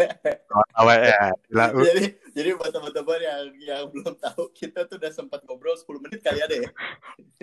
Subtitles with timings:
[0.00, 1.30] Ya.
[1.52, 5.84] Uh, jadi jadi buat teman-teman yang yang belum tahu kita tuh udah sempat ngobrol 10
[6.00, 6.70] menit kali ada ya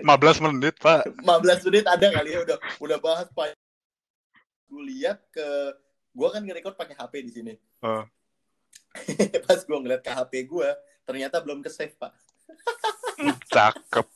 [0.02, 1.06] 15 menit, Pak.
[1.22, 3.54] 15 menit ada kali ya udah udah bahas pak
[4.68, 5.46] gue lihat ke
[6.12, 8.02] gue kan nge-record pakai HP di sini Oh.
[9.46, 10.68] pas gue ngeliat ke HP gue
[11.06, 12.10] ternyata belum ke save pak
[13.54, 14.06] Cakep.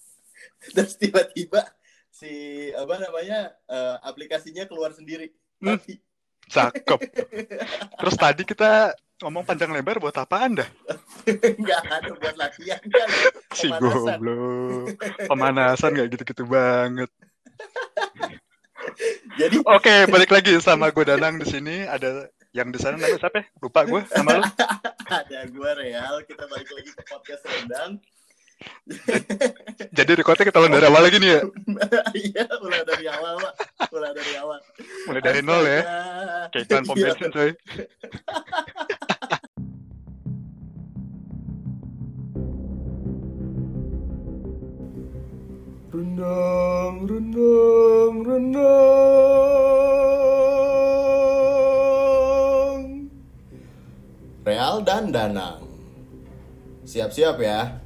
[0.75, 1.63] terus tiba-tiba
[2.13, 2.31] si
[2.75, 5.31] apa namanya eh, aplikasinya keluar sendiri
[5.63, 5.79] Hmm.
[5.79, 5.95] mati
[6.53, 7.01] Cakep.
[7.97, 8.93] Terus tadi kita
[9.25, 10.69] ngomong panjang lebar buat apaan dah?
[11.63, 13.09] nggak ada buat latihan kan
[13.57, 14.93] Si goblok.
[15.31, 17.09] Pemanasan gak gitu-gitu banget.
[19.41, 21.89] jadi Oke, balik lagi sama gue Danang di sini.
[21.89, 23.41] Ada yang di sana namanya siapa?
[23.41, 23.45] ya?
[23.65, 24.45] Lupa gue nama lu.
[25.25, 28.01] ada gue real kita balik lagi ke podcast rendang
[29.99, 31.41] Jadi recordnya kita ulang dari awal lagi nih ya.
[32.31, 33.53] iya mulai dari awal pak
[33.93, 34.59] mulai dari awal
[35.11, 35.83] Mulai dari nol ya.
[36.53, 37.51] Kayak iklan pom bensin coy.
[45.93, 49.33] Rendang, rendang, rendang.
[54.43, 55.63] Real dan Danang.
[56.89, 57.82] Siap-siap ya.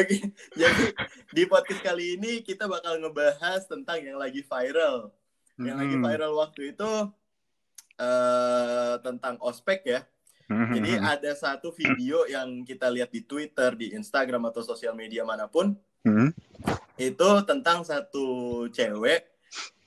[0.00, 0.16] Oke,
[0.60, 0.84] jadi
[1.28, 5.12] di podcast kali ini kita bakal ngebahas tentang yang lagi viral.
[5.60, 6.04] Yang lagi Hmm.
[6.08, 6.90] viral waktu itu
[8.00, 10.00] eh tentang ospek ya.
[10.48, 14.98] Hmm, Jadi hmm, ada satu video yang kita lihat di Twitter, di Instagram atau sosial
[14.98, 16.34] media mana pun hmm.
[16.98, 19.30] itu tentang satu cewek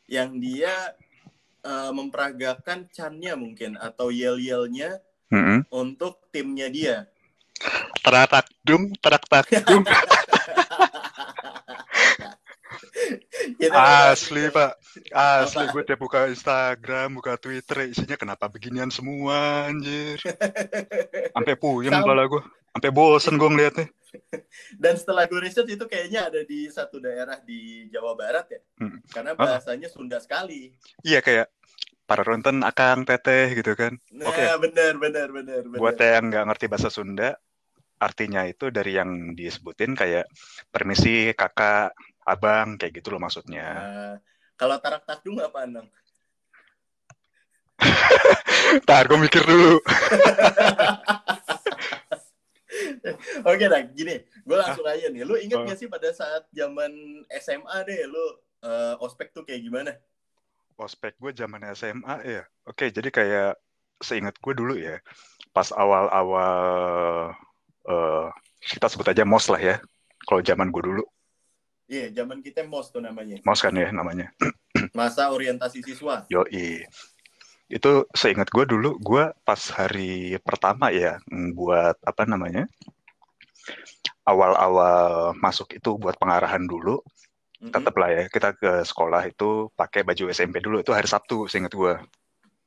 [0.08, 0.94] yang dia
[1.66, 5.02] eh, memperagakan channya mungkin atau yel-yelnya
[5.33, 5.66] Hmm.
[5.73, 7.09] untuk timnya dia.
[8.03, 9.83] Terak tak dung, terak tak dung.
[13.59, 14.75] Kita Asli pak,
[15.11, 20.19] asli gue tiap buka Instagram, buka Twitter, isinya kenapa beginian semua anjir.
[21.31, 22.43] Sampai puyeng kepala gue,
[22.75, 23.87] sampai bosen gue ngeliatnya.
[24.77, 28.59] Dan setelah gue riset itu kayaknya ada di satu daerah di Jawa Barat ya.
[28.80, 28.99] Hmm.
[29.09, 29.39] Karena Ah.
[29.58, 30.75] bahasanya Sunda sekali.
[31.02, 31.47] Iya kayak
[32.03, 33.95] para ronten akang teteh gitu kan.
[34.11, 34.43] Nah, Oke.
[34.69, 35.80] benar benar benar benar.
[35.81, 37.39] Buat yang nggak ngerti bahasa Sunda,
[38.03, 40.27] artinya itu dari yang disebutin kayak
[40.69, 41.95] permisi kakak,
[42.27, 43.67] abang, kayak gitu loh maksudnya.
[43.67, 44.15] Nah,
[44.59, 45.87] kalau tarak takdung apa nang?
[48.83, 49.80] Ntar gue mikir dulu.
[53.43, 55.23] Oke dah, gini, gue langsung aja nih.
[55.27, 55.67] Lu inget Oh.
[55.67, 56.92] gak sih pada saat zaman
[57.43, 58.25] SMA deh, lu
[58.63, 59.92] eh, ospek tuh kayak gimana?
[60.80, 62.43] Ospek gue zaman SMA ya.
[62.63, 63.59] Oke, jadi kayak
[63.99, 64.99] seingat gue dulu ya,
[65.52, 67.31] pas awal-awal
[67.88, 68.27] eh,
[68.64, 69.76] kita sebut aja mos lah ya.
[70.23, 71.04] Kalau zaman gue dulu,
[71.83, 73.44] Iya, zaman kita mos tuh namanya.
[73.44, 74.32] mos kan ya namanya.
[74.98, 76.23] Masa orientasi siswa.
[76.32, 76.88] Yoi.
[77.67, 81.20] Itu seingat gue dulu, gue pas hari pertama ya
[81.54, 82.66] buat apa namanya,
[84.23, 87.04] awal-awal masuk itu buat pengarahan dulu.
[87.60, 87.72] Mm-mm.
[87.72, 90.80] Tetap lah ya, kita ke sekolah itu pakai baju SMP dulu.
[90.80, 91.93] Itu hari Sabtu, seingat gue.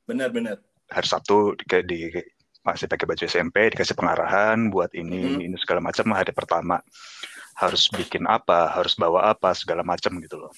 [0.05, 0.29] Bener.
[0.87, 1.99] hari Sabtu di, di
[2.67, 5.45] masih pakai baju SMP dikasih pengarahan buat ini Mhm.
[5.47, 6.83] ini, segala macam hari pertama
[7.55, 10.51] harus bikin apa harus bawa apa segala macam gitu loh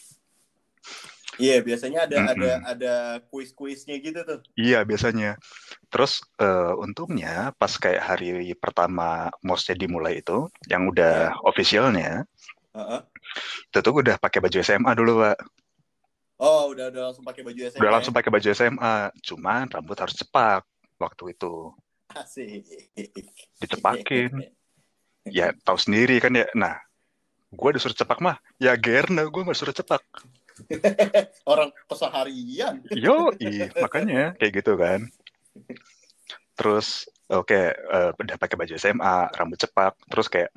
[1.39, 2.35] Iya, biasanya ada Mm-mm.
[2.35, 2.93] ada ada
[3.31, 4.43] kuis-kuisnya gitu tuh.
[4.59, 5.39] iya biasanya
[5.87, 12.27] terus eh, untungnya pas kayak hari pertama mosnya dimulai itu yang udah officialnya
[12.75, 13.01] Heeh.
[13.71, 15.37] itu tuh udah pakai baju SMA dulu pak
[16.39, 17.79] Oh, udah udah langsung pakai baju SMA.
[17.79, 17.95] udah ya?
[17.95, 20.63] langsung pakai baju SMA cuman rambut harus cepak
[20.99, 21.71] waktu itu
[22.09, 22.65] Asik.
[23.61, 24.31] dicepakin
[25.37, 26.75] ya tahu sendiri kan ya nah
[27.49, 30.01] gue disuruh cepak mah ya gerna gue nggak disuruh cepak
[31.51, 32.83] Orang keseharian.
[32.91, 33.31] yo
[33.79, 35.07] makanya kayak gitu kan
[36.59, 40.51] terus oke eh, udah pakai baju SMA rambut cepak terus kayak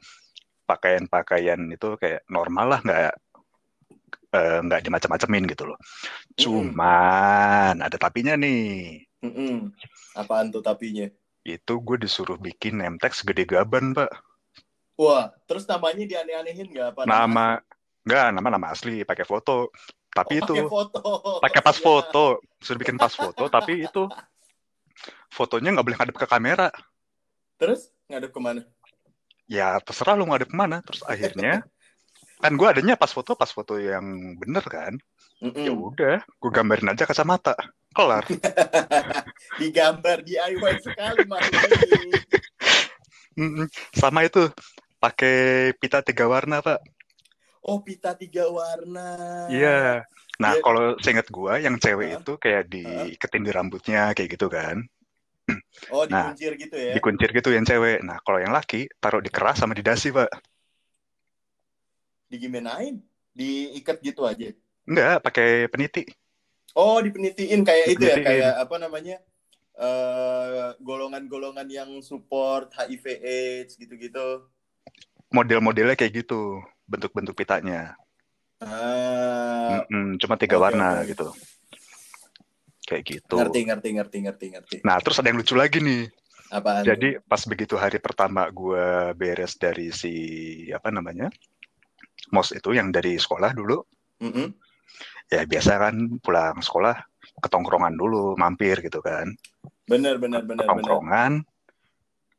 [0.67, 3.13] pakaian-pakaian itu kayak normal lah nggak
[4.35, 5.79] eh, nggak dimacam-macamin gitu loh
[6.35, 9.71] cuman ada tapinya nih Mm-mm.
[10.19, 11.07] Apaan tuh tapinya?
[11.43, 14.11] Itu gue disuruh bikin name tag segede gaban pak
[14.95, 17.01] Wah, terus namanya dianeh-anehin nggak apa?
[17.09, 17.59] nama
[18.07, 19.71] nggak nama nama asli pakai foto
[20.13, 21.01] tapi Oh, itu pakai foto.
[21.41, 21.85] pakai pas Iya.
[21.87, 22.25] foto
[22.61, 24.07] suruh bikin pas foto tapi itu
[25.33, 26.69] fotonya nggak boleh ngadep ke kamera
[27.57, 28.63] Terus ngadep ke mana?
[29.51, 31.65] ya terserah lu ngadep ke mana terus akhirnya
[32.43, 34.05] kan gue adanya pas foto pas foto yang
[34.39, 34.95] bener kan
[35.43, 35.63] Mm-mm.
[35.67, 37.55] ya udah gue gambarin aja kacamata
[37.93, 38.25] kelar
[39.61, 41.45] Digambar DIY sekali mas
[43.97, 44.49] sama itu
[45.01, 46.81] pakai pita tiga warna pak
[47.63, 49.15] Oh pita tiga warna.
[49.47, 50.03] iya
[50.43, 52.19] Nah, Dia- kalau seingat gua yang cewek Hah?
[52.19, 54.83] itu kayak diiketin di rambutnya kayak gitu kan.
[55.95, 56.99] Oh, Nah, dikuncir gitu ya.
[56.99, 58.03] Dikuncir gitu yang cewek.
[58.03, 60.27] Nah, kalau yang laki taruh di keras sama di dasi, Pak.
[62.27, 62.99] Digimanain?
[63.31, 64.51] Diikat gitu aja.
[64.89, 66.03] Enggak, pakai peniti.
[66.73, 68.27] Oh, dipenitiin kayak itu ya, Dipenitiin.
[68.27, 69.17] kayak apa namanya?
[69.73, 74.45] eh golongan-golongan yang support HIV AIDS gitu-gitu.
[75.33, 77.97] Model-modelnya kayak gitu, bentuk-bentuk pitanya.
[78.61, 81.09] Ah, Mm-mm, cuma tiga oke, warna oke.
[81.17, 81.29] gitu.
[82.85, 83.37] Kayak gitu.
[83.41, 84.77] ngerti ngerti ngerti ngerti ngerti.
[84.85, 86.13] Nah, terus ada yang lucu lagi nih.
[86.53, 86.85] Apaan?
[86.85, 90.13] Jadi pas begitu hari pertama gua beres dari si
[90.69, 91.33] apa namanya
[92.29, 93.81] mos itu yang dari sekolah dulu,
[94.21, 94.53] Mm-mm.
[95.33, 96.97] Ya biasa kan pulang sekolah
[97.43, 99.33] ketongkrongan dulu, mampir gitu kan.
[99.89, 100.63] Bener bener bener.
[100.63, 101.43] Ketongkrongan,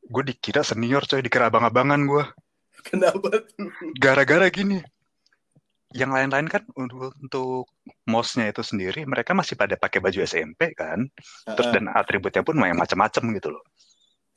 [0.08, 2.24] gue dikira senior coy, dikira abang-abangan gue.
[2.84, 3.68] Kenapa tuh?
[3.96, 4.80] Gara-gara gini,
[5.94, 7.70] yang lain-lain kan untuk, untuk
[8.04, 11.08] mosnya itu sendiri, mereka masih pada pakai baju SMP kan,
[11.48, 13.64] terus dan atributnya pun yang macam-macam gitu loh.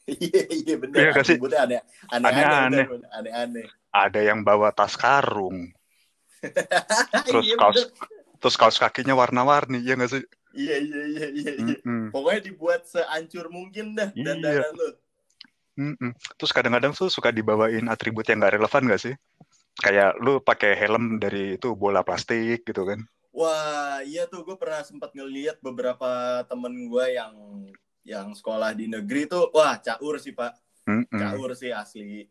[0.07, 0.97] Iya iya bener.
[0.99, 1.11] Iya?
[1.19, 1.79] Atributnya aneh
[2.11, 3.65] aneh aneh aneh.
[3.91, 5.67] Ada yang bawa tas karung,
[7.27, 7.89] terus Iya, kaos bener.
[8.37, 10.23] terus kaos kakinya warna-warni, ya nggak sih?
[10.57, 11.51] Iya iya iya iya.
[11.53, 11.75] iya.
[11.81, 12.09] Mm-mm.
[12.13, 14.33] Pokoknya dibuat seancur mungkin dah Iya.
[14.33, 14.89] dandanan lu.
[15.77, 16.11] Mm-mm.
[16.41, 19.13] Terus kadang-kadang tuh suka dibawain atribut yang nggak relevan nggak sih?
[19.77, 22.97] Kayak lu pakai helm dari itu bola plastik gitu kan?
[23.29, 27.33] Wah, iya tuh gue pernah sempat ngeliat beberapa temen gue yang
[28.01, 30.57] yang sekolah di negeri tuh, wah caur sih pak,
[30.89, 31.05] Mm-mm.
[31.11, 32.25] caur sih asli,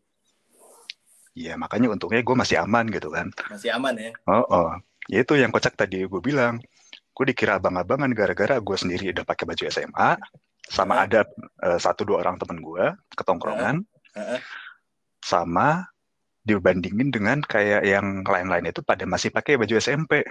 [1.37, 3.29] Iya makanya untungnya gue masih aman gitu kan.
[3.53, 4.11] masih aman ya.
[4.25, 4.69] Oh, oh.
[5.05, 6.57] Ya itu yang kocak tadi gue bilang.
[7.13, 10.17] Gue dikira abang-abangan gara-gara gue sendiri udah pakai baju SMA.
[10.65, 11.05] Sama Hah?
[11.05, 11.21] ada
[11.61, 13.85] eh, satu dua orang temen gue ketongkrongan.
[14.17, 14.39] Heeh.
[15.21, 15.85] Sama
[16.41, 20.25] dibandingin dengan kayak yang lain-lain itu pada masih pakai baju SMP.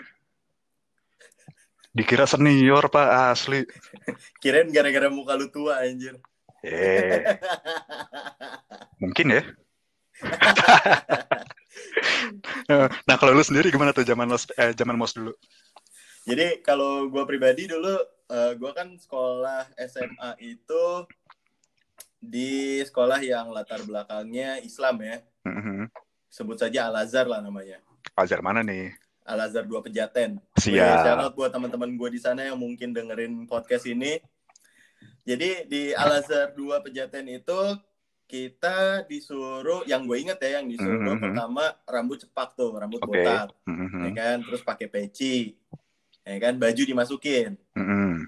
[1.95, 3.63] Dikira senior pak asli.
[4.43, 6.19] Kirain gara-gara muka lu tua anjir.
[6.67, 7.23] Eh,
[9.03, 9.43] mungkin ya.
[13.09, 15.33] nah kalau lu sendiri gimana tuh zaman mos eh, zaman mos dulu?
[16.27, 17.95] Jadi kalau gue pribadi dulu,
[18.59, 21.07] gue kan sekolah SMA itu
[22.19, 25.23] di sekolah yang latar belakangnya Islam ya.
[25.47, 25.87] Mhm.
[26.27, 27.79] Sebut saja Al Azhar lah namanya.
[28.19, 28.93] Ajar mana nih?
[29.27, 30.43] Al Azhar 2 Pejaten.
[30.59, 31.07] Siap.
[31.07, 34.19] Shout out buat teman-teman gue di sana yang mungkin dengerin podcast ini.
[35.27, 37.61] Jadi di Al Azhar 2 Pejaten itu
[38.27, 41.23] kita disuruh, yang gue inget ya, yang disuruh Mhm.
[41.23, 43.23] pertama rambut cepak tuh, rambut Oke.
[43.23, 44.03] botak, Mhm.
[44.03, 45.55] ya kan, terus pakai peci,
[46.27, 47.55] ya kan, baju dimasukin.
[47.79, 48.27] Mhm.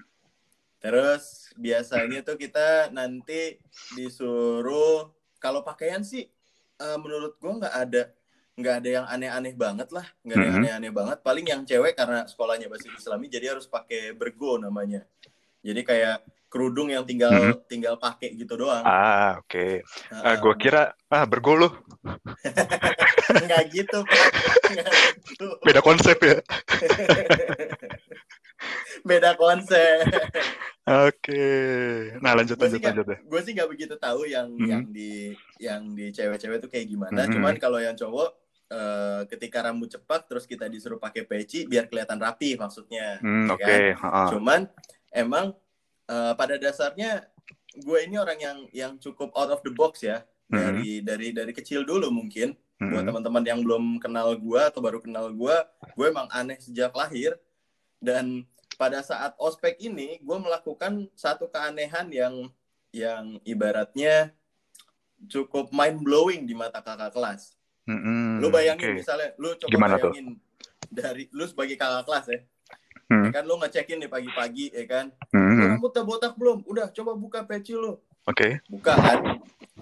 [0.79, 3.59] Terus biasanya tuh kita nanti
[3.91, 5.11] disuruh
[5.43, 6.31] kalau pakaian sih
[6.79, 8.03] eh, menurut gua nggak ada
[8.55, 10.63] nggak ada yang aneh-aneh banget lah nggak ada yang Mhm.
[10.63, 15.03] aneh-aneh banget paling yang cewek karena sekolahnya bahasa Islami jadi harus pakai bergo namanya
[15.59, 16.17] jadi kayak
[16.49, 17.53] kerudung yang tinggal Mhm.
[17.65, 19.85] tinggal pakai gitu doang Ah, oke.
[19.85, 20.35] Heeh.
[20.35, 21.69] gue kira ah berguluh
[23.45, 24.27] nggak gitu Pak.
[24.67, 24.89] Nggak
[25.23, 25.47] gitu.
[25.61, 26.37] beda konsep ya.
[29.01, 30.03] beda konsep
[30.83, 31.45] Oke.
[32.17, 33.17] Nah lanjut Gua lanjut lanjut ya.
[33.21, 34.65] gue sih nggak begitu tahu yang Mhm.
[34.65, 35.11] yang di
[35.59, 37.23] yang di cewek-cewek tuh kayak gimana.
[37.23, 37.33] Mhm.
[37.35, 38.29] Cuman kalau yang cowok
[38.69, 43.17] eh, ketika rambut cepat terus kita disuruh pakai peci biar kelihatan rapi maksudnya.
[43.17, 43.65] Hmm, ya oke.
[43.65, 43.79] kan?
[43.95, 44.27] heeh.
[44.29, 44.61] Cuman
[45.11, 45.45] emang
[46.09, 47.29] eh, pada dasarnya
[47.75, 50.25] gue ini orang yang yang cukup out of the box ya.
[50.49, 52.57] Dari dari dari kecil dulu mungkin.
[52.75, 53.07] Buat Mhm.
[53.07, 55.55] teman-teman yang belum kenal gue atau baru kenal gue
[55.93, 57.37] gue emang aneh sejak lahir.
[57.99, 62.33] Dan pada saat ospek ini gue melakukan satu keanehan yang
[62.89, 64.33] yang ibaratnya
[65.27, 67.53] cukup mind blowing di mata kakak kelas.
[67.85, 68.97] Mhm, lu bayangin oke.
[68.97, 70.09] misalnya lu coba Gimana tuh?
[70.09, 70.37] bayangin
[70.87, 72.39] dari lu sebagai kakak kelas ya
[73.09, 73.25] Hmm.
[73.25, 77.11] ya kan lu ngecekin nih pagi-pagi ya kan lu rambut udah botak belum udah coba
[77.13, 78.61] buka peci lu Oke.
[78.69, 79.17] buka kan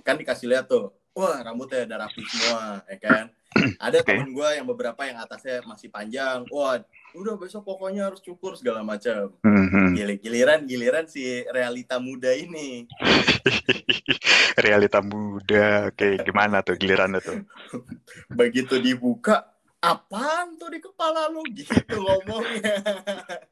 [0.02, 3.24] kan dikasih lihat tuh wah rambutnya udah rapi semua ya kan
[3.84, 4.08] ada Oke.
[4.08, 6.80] temen gue yang beberapa yang atasnya masih panjang wah
[7.12, 9.92] udah besok pokoknya harus cukur segala macam Mhm.
[9.92, 12.88] Gili- giliran giliran si realita muda ini
[14.58, 15.90] Realita muda.
[15.90, 17.46] Oke, gimana tuh gilirannya tuh?
[18.40, 19.46] begitu dibuka
[19.80, 22.82] apaan tuh di kepala lu gitu ngomongnya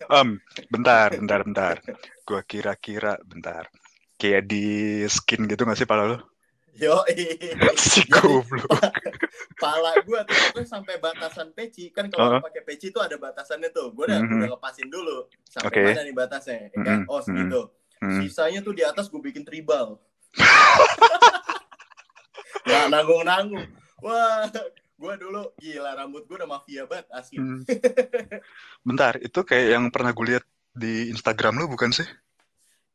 [0.06, 0.38] Em,
[0.70, 1.76] bentar, bentar, bentar.
[2.22, 3.66] Gua kira-kira bentar.
[4.16, 4.66] Kayak di
[5.06, 6.18] skin gitu gak sih pala lu?
[6.76, 7.08] yo
[7.80, 8.68] Si goblok.
[9.56, 12.44] pala gue tuh pokoknya sampai batasan peci kan kalau Uh-huh.
[12.44, 14.44] pakai peci tuh ada batasannya tuh gue udah Mhm.
[14.44, 15.82] udah lepasin dulu sampai Oke.
[15.88, 17.62] mana nih batasnya ya kan Mhm, oh segitu
[18.04, 18.20] Hmm.
[18.20, 20.04] sisanya tuh di atas gue bikin tribal
[22.68, 23.68] nggak nanggung nanggung
[24.04, 24.44] wah
[24.96, 27.38] gue dulu gila rambut gue udah mafia banget asli.
[27.40, 27.62] Hmm.
[28.88, 32.08] Bentar, itu kayak yang pernah gue lihat di Instagram lu bukan sih?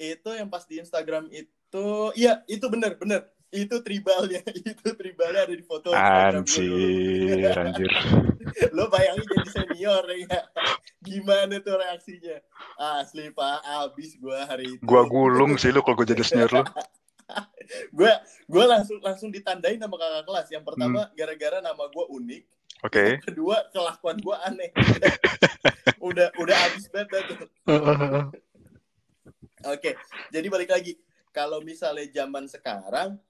[0.01, 3.29] Itu yang pas di Instagram itu, iya itu bener bener.
[3.51, 4.41] Itu tribalnya,
[4.73, 5.93] itu tribalnya ada di foto.
[5.93, 7.91] Anjir, anjir.
[8.73, 10.41] Lo bayangin jadi senior ya.
[11.05, 12.41] Gimana tuh reaksinya?
[12.79, 14.83] Asli pak, abis gue hari itu.
[14.87, 16.65] Gua gulung sih lu kalau gue jadi senior lu.
[17.99, 18.13] gue
[18.47, 20.47] gue langsung langsung ditandain sama kakak kelas.
[20.51, 21.15] Yang pertama Hmm.
[21.15, 22.43] gara-gara nama gue unik.
[22.81, 23.05] Oke.
[23.17, 24.71] Yang kedua kelakuan gue aneh.
[26.09, 27.39] udah udah abis banget tuh.
[29.69, 29.93] Oke,
[30.33, 30.97] jadi balik lagi.
[31.31, 33.21] Kalau misalnya zaman sekarang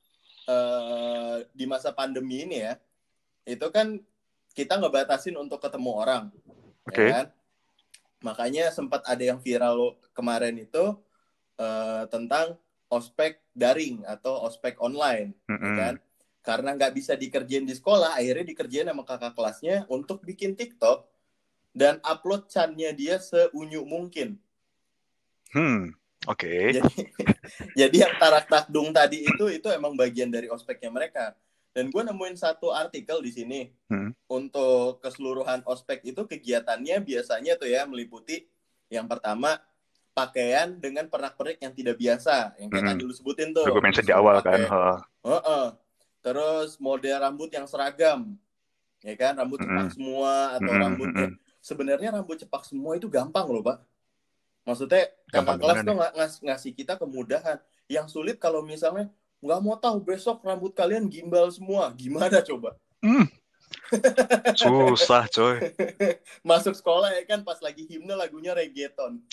[0.46, 2.78] eh, di masa pandemi ini ya,
[3.44, 3.98] itu kan
[4.54, 6.24] kita ngebatasin untuk ketemu orang,
[6.86, 7.06] Oke.
[7.06, 7.26] ya kan?
[8.22, 10.96] Makanya sempat ada yang viral kemarin itu
[11.58, 12.54] eh, tentang
[12.90, 15.76] ospek daring atau ospek online, ya Mm-mm.
[15.78, 15.94] kan?
[16.42, 21.06] Karena nggak bisa dikerjain di sekolah, akhirnya dikerjain sama kakak kelasnya untuk bikin TikTok
[21.70, 24.36] dan upload channya dia seunyu mungkin.
[25.54, 25.94] Hmm.
[26.28, 26.76] Oke.
[26.76, 26.84] jadi
[27.80, 31.32] jadi yang tarak takdung tadi itu itu emang bagian dari ospeknya mereka
[31.72, 34.12] dan gue nemuin satu artikel di sini Hmm.
[34.28, 38.46] untuk keseluruhan ospek itu kegiatannya biasanya tuh ya meliputi
[38.92, 39.58] yang pertama
[40.12, 42.90] pakaian dengan pernak-pernik yang tidak biasa yang kayak Hmm.
[42.92, 44.58] tadi lu sebutin tuh Gue mention di awal kan.
[44.58, 44.96] Pakai- ha.
[45.22, 45.66] Heeh.
[46.20, 48.36] terus model rambut yang seragam
[49.00, 49.88] ya kan rambut cepak Mm-mm.
[49.90, 51.58] semua atau rambutnya mm-mm.
[51.58, 53.80] sebenarnya rambut cepak semua itu gampang loh pak
[54.62, 59.08] maksudnya Gampang kakak kelas tuh ngas- ngasih kita kemudahan yang sulit kalau misalnya
[59.40, 63.24] nggak mau tahu besok rambut kalian gimbal semua gimana coba Hmm.
[64.54, 65.58] Susah coy.
[66.48, 69.18] masuk sekolah ya kan pas lagi himne lagunya reggaeton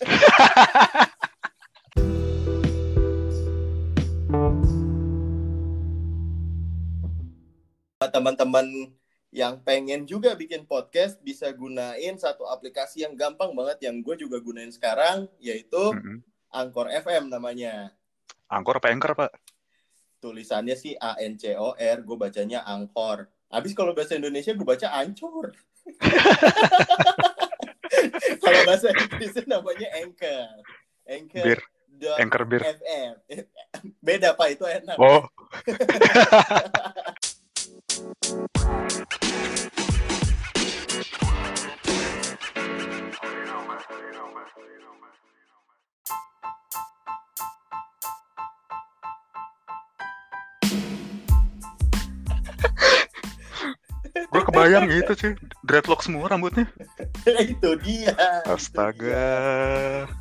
[8.08, 8.94] teman-teman
[9.30, 14.40] yang pengen juga bikin podcast bisa gunain satu aplikasi yang gampang banget yang gue juga
[14.40, 16.24] gunain sekarang yaitu Mm-mm.
[16.50, 17.92] Angkor FM namanya
[18.48, 19.32] Angkor apa anchor pak?
[20.18, 24.68] tulisannya sih A N C O R gue bacanya Angkor habis kalau bahasa Indonesia gue
[24.68, 25.56] baca Ancur.
[28.44, 30.60] Kalau bahasa Inggrisnya namanya Anchor.
[31.08, 31.60] Anchor
[31.98, 32.62] dot Anchor bir.
[32.62, 33.14] FM
[34.06, 34.98] beda pak itu enak.
[35.00, 35.26] Oh.
[54.28, 55.32] Gue kebayang gitu sih.
[55.62, 56.68] Dreadlock semua rambutnya.
[57.42, 58.12] itu dia
[58.44, 59.30] Astaga.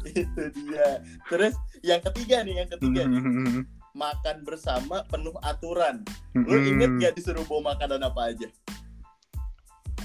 [0.06, 3.62] itu dia terus yang ketiga nih yang ketiga nih Hmm.
[3.92, 7.00] makan bersama penuh aturan lu inget Hmm.
[7.00, 8.48] gak disuruh bawa makanan apa aja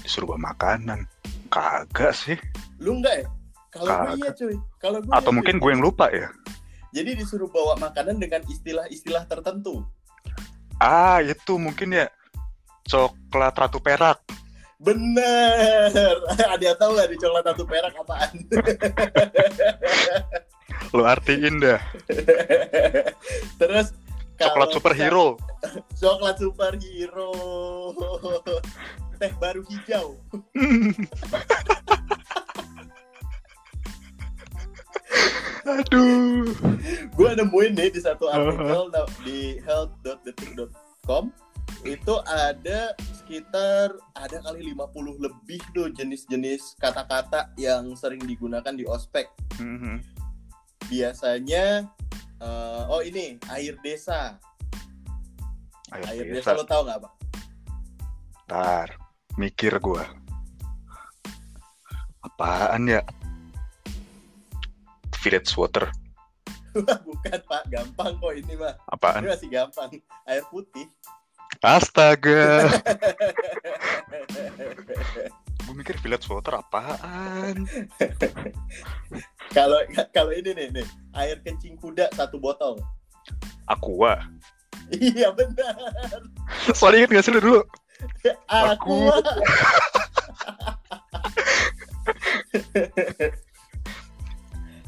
[0.00, 1.06] Disuruh bawa makanan.
[1.48, 2.38] Kagak sih.
[2.78, 3.26] lu enggak ya
[3.70, 5.62] kalau gue iya cuy kalau gue Atau iya, mungkin cuy.
[5.62, 6.28] gue yang lupa ya.
[6.90, 9.84] jadi disuruh bawa makanan dengan istilah-istilah tertentu
[10.76, 12.10] Ah, itu mungkin ya.
[12.84, 14.18] Coklat ratu perak.
[14.82, 16.18] bener
[16.52, 18.34] ada yang tahu nggak di coklat satu perak apaan
[20.90, 21.78] Lu artiin dah.
[23.62, 23.94] terus
[24.34, 25.38] Coklat superhero.
[25.94, 27.30] coklat superhero
[29.16, 30.18] teh baru hijau
[35.62, 36.50] Aduh.
[37.14, 41.30] gue nemuin nih di satu artikel na- di health.detik.com
[41.82, 49.26] itu ada sekitar ada kali 50 lebih tuh jenis-jenis kata-kata yang sering digunakan di ospek.
[49.58, 49.98] Mhm.
[50.86, 51.86] Biasanya
[52.42, 54.38] eh, oh ini air desa.
[55.92, 56.54] Ayo, Air bisa.
[56.54, 57.12] desa lo tau nggak pak?
[58.48, 58.88] Ntar,
[59.36, 60.08] mikir gua.
[62.24, 63.02] Apaan ya?
[65.20, 65.90] Village water.
[67.06, 68.56] Bukan pak, gampang kok ini.
[68.56, 69.28] Ini Apaan?
[69.28, 69.90] masih gampang.
[70.24, 70.88] Air putih.
[71.60, 72.70] Astaga.
[75.62, 77.68] Gue mikir village water apaan?
[79.52, 79.78] Kalau
[80.10, 82.80] kalau ini nih nih air kencing kuda satu botol.
[83.68, 84.24] Aqua.
[84.90, 85.76] Iya benar.
[86.74, 87.60] Soalnya inget gak sih lu dulu?
[88.50, 89.08] Aku.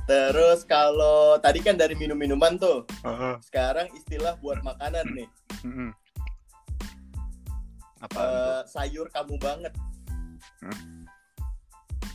[0.05, 5.29] Terus kalau tadi kan dari minum-minuman tuh, Ah, sekarang istilah buat makanan nih.
[5.65, 5.89] mm-mm.
[5.89, 6.04] Apaan
[8.09, 8.21] tuh?
[8.21, 9.73] Eh, sayur kamu banget.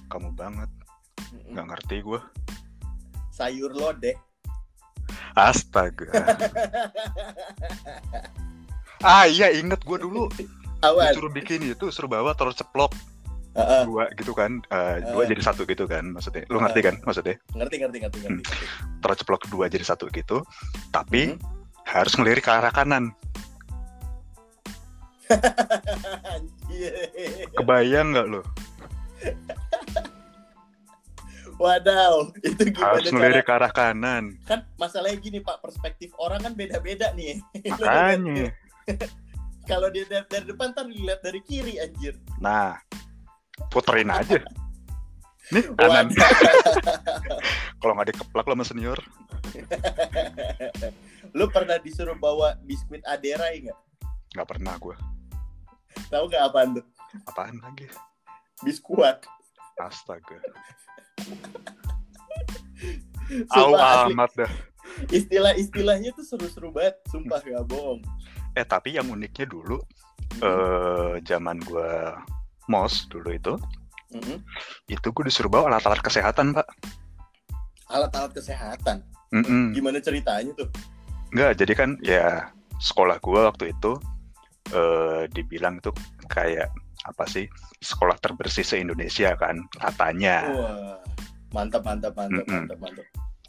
[0.10, 0.70] Kamu banget.
[1.54, 2.22] Gak ngerti gue.
[3.30, 4.18] Sayur lodeh.
[5.38, 6.10] Astaga.
[9.06, 10.28] ah iya inget gue dulu.
[10.82, 11.12] Awan.
[11.12, 12.92] Disuruh bikin itu, suruh bawa telur ceplok
[13.50, 16.46] Heeh, dua gitu kan, Eh, dua jadi satu gitu kan maksudnya.
[16.48, 17.36] Lu ngerti kan maksudnya?
[17.52, 18.42] ngerti ngerti ngerti ngerti.
[18.46, 18.66] ngerti.
[19.02, 20.46] Telur ceplok dua jadi satu gitu,
[20.94, 21.42] tapi Hmm.
[21.84, 23.12] harus ngelirik ke arah kanan.
[27.58, 28.42] Kebayang nggak lo?
[31.60, 34.40] Wadaw, itu gimana Harus ngelirik ke arah kanan.
[34.48, 37.44] Kan masalahnya gini Pak, perspektif orang kan beda-beda nih.
[37.76, 38.56] Makanya.
[39.68, 42.16] Kalau dia dari, dari depan ntar dilihat dari kiri anjir.
[42.40, 42.80] Nah,
[43.68, 44.40] puterin aja.
[45.52, 46.08] Nih kanan.
[47.84, 49.00] Kalau nggak dikeplak lo sama senior,
[51.36, 53.80] Lu pernah disuruh bawa biskuit Aderai nggak?
[54.30, 54.96] nggak pernah gue.
[56.10, 56.86] Tahu nggak apaan tuh?
[57.30, 57.88] Apaan lagi?
[58.62, 59.26] Biskuat.
[59.80, 60.38] Astaga.
[63.56, 63.74] Au
[64.10, 64.52] amat dah.
[65.14, 68.02] Istilah-istilahnya tuh seru-seru banget, sumpah gak bohong.
[68.58, 69.78] Eh tapi yang uniknya dulu,
[70.42, 71.92] eh zaman gue
[72.68, 73.54] mos dulu itu,
[74.10, 74.42] Mhm.
[74.90, 76.66] itu gue disuruh bawa alat-alat kesehatan pak.
[77.94, 79.06] Alat-alat kesehatan.
[79.30, 79.78] Mm-mm.
[79.78, 80.66] Gimana ceritanya tuh?
[81.30, 82.50] Nggak, jadi kan ya
[82.82, 83.94] sekolah gue waktu itu
[84.70, 85.98] eh dibilang tuh
[86.30, 86.70] kayak
[87.08, 87.48] apa sih
[87.80, 90.44] sekolah terbersih se Indonesia kan katanya.
[90.52, 91.00] Wah,
[91.56, 92.68] mantap mantap mantap Mm-mm.
[92.68, 93.06] mantap mantap.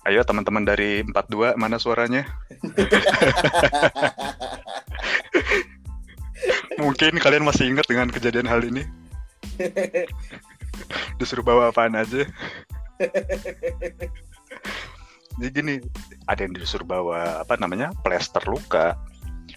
[0.08, 2.24] Ayo teman-teman dari 42 mana suaranya?
[6.80, 8.88] Mungkin kalian masih ingat dengan kejadian hal ini.
[11.20, 12.24] Disuruh bawa apaan aja.
[15.40, 15.76] Jadi gini,
[16.24, 18.96] ada yang disuruh bawa apa namanya plester luka,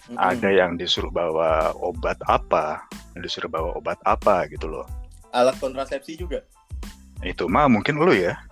[0.04, 0.20] Mm-mm.
[0.20, 2.84] ada yang disuruh bawa obat apa,
[3.16, 4.84] yang disuruh bawa obat apa gitu loh.
[5.32, 6.44] Alat kontrasepsi juga.
[7.24, 8.36] Itu mah mungkin lu ya.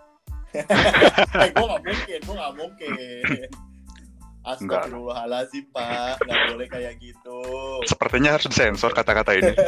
[0.52, 2.90] Eh, gue gak mungkin, gue gak mungkin.
[4.42, 6.20] Astagfirullahaladzim, Pak.
[6.28, 7.40] Gak boleh kayak gitu.
[7.88, 9.52] Sepertinya harus disensor kata-kata ini.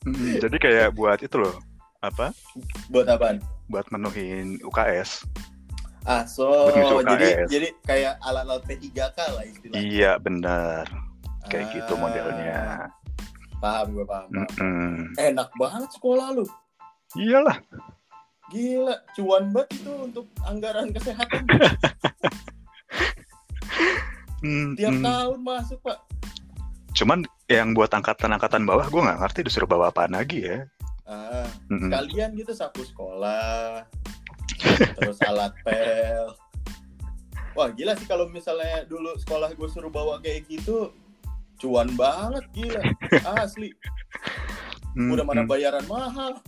[0.00, 1.60] Hmm, jadi kayak buat itu loh,
[2.00, 2.32] apa?
[2.88, 3.36] Buat apaan?
[3.68, 5.28] Buat menuhin UKS.
[6.08, 6.72] Ah, so,
[7.04, 9.84] jadi jadi kayak alat-alat P3K lah istilahnya.
[9.84, 10.84] Iya benar,
[11.52, 12.60] kayak gitu Ah, modelnya.
[13.60, 14.28] Paham gue paham.
[14.32, 14.48] paham.
[14.48, 15.12] Mm-mm.
[15.20, 16.48] Enak banget sekolah lu.
[17.20, 17.58] Iyalah,
[18.50, 21.46] Gila, cuan banget itu untuk anggaran kesehatan.
[24.74, 25.04] Tiap hmm.
[25.06, 25.98] tahun masuk, Pak.
[26.98, 30.66] Cuman yang buat angkatan-angkatan bawah gue nggak ngerti disuruh bawa apaan lagi ya.
[31.06, 31.94] Ah, Mm-mm.
[31.94, 33.86] sekalian gitu sapu sekolah.
[34.98, 36.34] Terus alat pel.
[37.58, 40.94] Wah, gila sih kalau misalnya dulu sekolah gue suruh bawa kayak gitu,
[41.58, 42.82] cuan banget gila.
[43.42, 43.74] Asli.
[44.96, 45.50] Udah mana hmm.
[45.50, 46.38] bayaran mahal.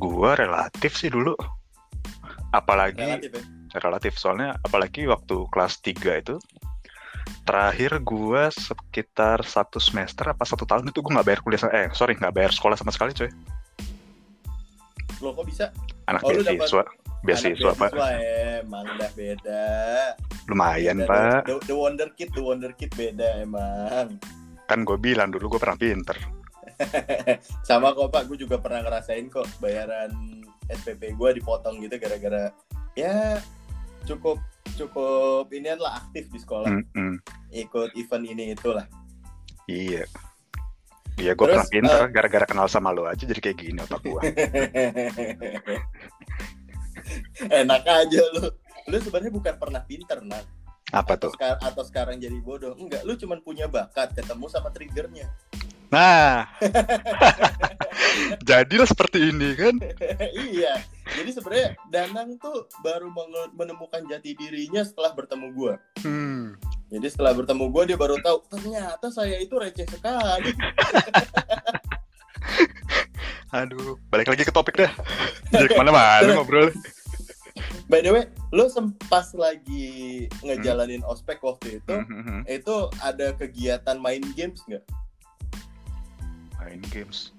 [0.00, 1.36] Gua relatif sih dulu.
[2.50, 3.34] Apalagi Relatif
[3.74, 4.20] relatif, ya.
[4.20, 6.36] soalnya apalagi waktu kelas 3 itu
[7.42, 12.14] terakhir gua sekitar satu semester apa satu tahun itu gua nggak bayar kuliah eh sorry
[12.14, 13.30] nggak bayar sekolah sama sekali coy
[15.24, 15.72] Loh kok bisa?
[16.04, 16.84] anak Oh, beasiswa
[17.24, 18.08] beasiswa pak beasiswa,
[18.60, 19.64] emang udah beda.
[20.44, 24.20] lumayan Beda, pak The, the Wonder Kid, The Wonder Kid beda emang.
[24.64, 26.16] kan gue bilang dulu gue pernah pinter
[27.68, 30.10] Sama kok Pak, gue juga pernah ngerasain kok bayaran
[30.66, 32.48] SPP gue dipotong gitu gara-gara
[32.92, 33.36] ya
[34.04, 34.40] cukup
[34.74, 37.20] cukup inian lah aktif di sekolah Mm-mm.
[37.52, 38.84] ikut event ini itulah
[39.68, 40.04] iya
[41.14, 44.22] Iya gue pernah pinter gara-gara kenal sama lo aja jadi kayak gini otak gue
[47.62, 48.46] enak aja lu.
[48.84, 50.42] Lu sebenarnya bukan pernah pinter nah
[50.92, 51.32] apa atau, tuh?
[51.34, 52.76] seka- atau sekarang jadi bodoh.
[52.78, 55.26] Enggak lu cuman punya bakat ketemu sama triggernya.
[55.90, 56.50] Nah.
[58.48, 59.74] Jadilah seperti ini kan?
[60.54, 60.82] Iya.
[61.04, 63.10] Jadi sebenarnya Danang tuh baru
[63.52, 66.56] menemukan jati dirinya setelah bertemu gue hmm.
[66.94, 70.54] Jadi setelah bertemu gue dia baru tahu ternyata saya itu receh sekali.
[73.54, 74.90] aduh balik lagi ke topik dah
[75.54, 76.74] jadi ke mana-mana ngobrol
[77.86, 82.48] By the way, lo sempat lagi ngejalanin ospek waktu itu, Mhm.
[82.48, 84.82] itu ada kegiatan main games nggak?
[86.58, 87.30] main games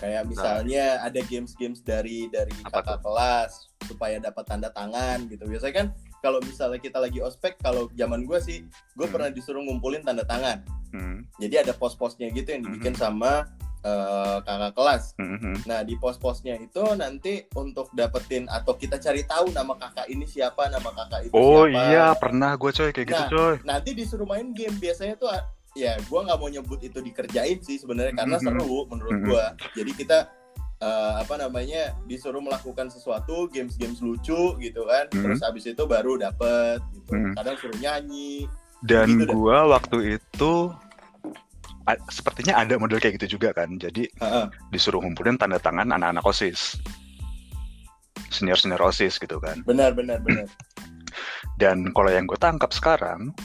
[0.00, 5.44] Kayak misalnya ada games-games dari dari Apa kakak kelas supaya dapat tanda tangan gitu.
[5.44, 5.86] Biasanya kan
[6.20, 9.10] kalau misalnya kita lagi ospek, kalau zaman gue sih, gue Hmm.
[9.10, 10.60] pernah disuruh ngumpulin tanda tangan.
[10.90, 11.24] Hmm.
[11.36, 13.48] Jadi ada pos-posnya gitu yang dibikin sama
[13.80, 15.16] eh, kakak kelas.
[15.16, 15.64] Mhm.
[15.64, 20.68] Nah di pos-posnya itu nanti untuk dapetin atau kita cari tahu nama kakak ini siapa,
[20.68, 21.88] nama kakak itu oh siapa.
[21.88, 23.30] iya pernah gue coy kayak gitu Nah.
[23.32, 25.32] coy Nanti disuruh main game biasanya tuh
[25.72, 28.44] ya gue nggak mau nyebut itu dikerjain sih sebenarnya karena Mhm.
[28.44, 29.44] seru menurut gue.
[29.74, 30.18] Jadi kita
[30.80, 35.06] eh, apa namanya disuruh melakukan sesuatu games-games lucu gitu kan.
[35.12, 35.22] Mhm.
[35.22, 37.12] Terus abis itu baru dapet gitu.
[37.12, 37.32] Mhm.
[37.36, 38.48] Kadang suruh nyanyi,
[38.80, 39.36] Dan Gitu dah.
[39.36, 40.52] gua waktu itu
[41.84, 43.76] a- sepertinya ada model kayak gitu juga kan.
[43.76, 44.46] Jadi Heeh.
[44.72, 46.80] disuruh ngumpulin tanda tangan anak-anak OSIS.
[48.32, 49.60] Senior-senior OSIS gitu kan.
[49.68, 50.48] Benar, benar, benar.
[51.60, 53.36] Dan kalau yang gue tangkap sekarang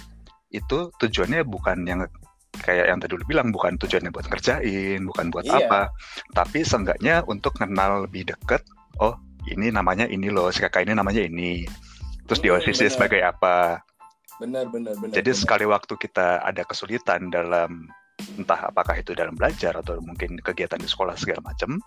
[0.56, 2.00] itu tujuannya bukan yang
[2.62, 5.68] kayak yang tadi lu bilang bukan tujuannya buat ngerjain, bukan buat Iya.
[5.68, 5.82] apa,
[6.32, 8.64] tapi seenggaknya untuk kenal lebih deket.
[9.00, 9.16] Oh,
[9.46, 11.68] ini namanya ini loh, si kakak ini namanya ini.
[12.26, 12.94] Terus di Hmm, OSIS benar.
[12.94, 13.56] sebagai apa?
[14.42, 15.14] Benar, benar, benar.
[15.14, 15.42] Jadi benar.
[15.42, 17.88] sekali waktu kita ada kesulitan dalam
[18.40, 21.80] entah apakah itu dalam belajar atau mungkin kegiatan di sekolah segala macam,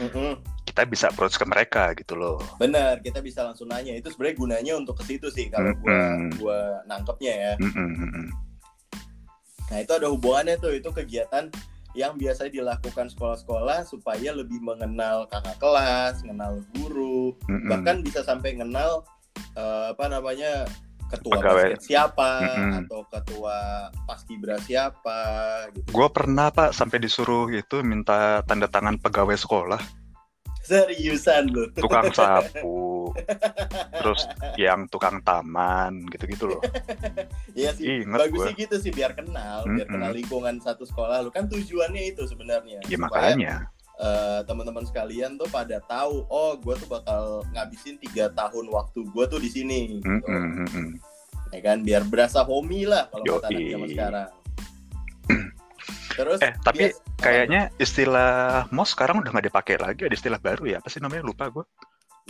[0.00, 0.40] Mm-mm.
[0.64, 2.40] kita bisa approach ke mereka gitu loh.
[2.56, 3.92] Benar, kita bisa langsung nanya.
[3.94, 6.40] Itu sebenarnya gunanya untuk ke situ sih kalau gua Mm-mm.
[6.40, 7.52] gua nangkepnya ya.
[7.60, 8.32] Mm-mm.
[9.74, 11.50] Nah, itu ada hubungannya tuh, itu kegiatan
[11.98, 17.66] yang biasanya dilakukan sekolah-sekolah supaya lebih mengenal kakak kelas, mengenal guru, Mm-mm.
[17.66, 19.02] bahkan bisa sampai mengenal
[19.58, 20.62] eh, apa namanya
[21.10, 21.74] ketua Pegawai.
[21.74, 22.78] basket siapa Mm-mm.
[22.86, 23.56] atau ketua
[24.06, 25.18] paskibra siapa
[25.74, 25.86] gitu.
[25.90, 29.82] Gue pernah pak sampai disuruh itu minta tanda tangan pegawai sekolah,
[30.64, 31.68] Seriusan lu.
[31.76, 33.12] tukang sapu,
[34.00, 34.24] terus
[34.56, 36.60] yang tukang taman gitu-gitu loh.
[37.52, 38.00] Iya sih.
[38.02, 38.46] Ingat Bagus gua.
[38.48, 39.94] sih gitu sih biar kenal, biar Mm-mm.
[40.00, 41.28] kenal lingkungan satu sekolah lu.
[41.28, 42.80] Kan tujuannya itu sebenarnya.
[42.88, 43.54] Ya supaya, makanya.
[44.00, 49.24] eh, teman-teman sekalian tuh pada tahu, oh gue tuh bakal ngabisin tiga tahun waktu gue
[49.28, 50.00] tuh di sini.
[50.00, 50.08] Gitu.
[50.08, 50.88] Mm-mm, mm-mm.
[51.52, 54.30] Ya kan biar berasa homey lah kalau kata anak zaman sekarang.
[56.14, 60.64] Terus Eh tapi bias- kayaknya istilah MOS sekarang udah nggak dipakai lagi, ada istilah baru
[60.70, 60.76] ya.
[60.78, 61.26] Apa sih namanya?
[61.26, 61.64] Lupa gue.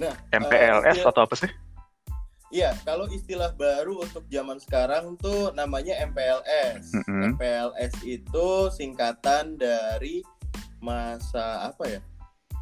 [0.00, 1.50] Nah, MPLS istilah- atau apa sih?
[2.54, 6.94] Iya, kalau istilah baru untuk zaman sekarang tuh namanya MPLS.
[6.94, 7.34] Mm-mm.
[7.34, 10.22] MPLS itu singkatan dari
[10.78, 12.00] masa apa ya?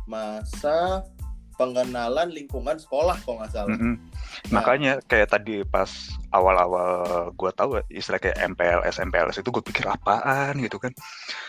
[0.09, 1.05] Masa
[1.63, 3.71] pengenalan lingkungan sekolah kalau nggak salah.
[3.71, 3.95] Mm-mm.
[4.51, 4.59] Nah.
[4.59, 5.87] Makanya kayak tadi pas
[6.35, 10.91] awal-awal gue tahu istilah kayak MPLS MPLS itu gue pikir apaan gitu kan.